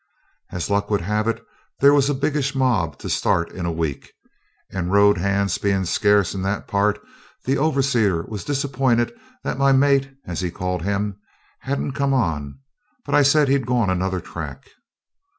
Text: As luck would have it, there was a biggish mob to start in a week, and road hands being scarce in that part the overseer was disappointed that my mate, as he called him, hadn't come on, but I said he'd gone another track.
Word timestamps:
As 0.51 0.71
luck 0.71 0.89
would 0.89 1.01
have 1.01 1.27
it, 1.27 1.45
there 1.79 1.93
was 1.93 2.09
a 2.09 2.15
biggish 2.15 2.55
mob 2.55 2.97
to 3.01 3.07
start 3.07 3.51
in 3.51 3.67
a 3.67 3.71
week, 3.71 4.11
and 4.71 4.91
road 4.91 5.19
hands 5.19 5.59
being 5.59 5.85
scarce 5.85 6.33
in 6.33 6.41
that 6.41 6.67
part 6.67 6.99
the 7.45 7.59
overseer 7.59 8.23
was 8.25 8.43
disappointed 8.43 9.13
that 9.43 9.59
my 9.59 9.73
mate, 9.73 10.09
as 10.25 10.39
he 10.41 10.49
called 10.49 10.81
him, 10.81 11.19
hadn't 11.59 11.91
come 11.91 12.15
on, 12.15 12.57
but 13.05 13.13
I 13.13 13.21
said 13.21 13.47
he'd 13.47 13.67
gone 13.67 13.91
another 13.91 14.19
track. 14.21 14.71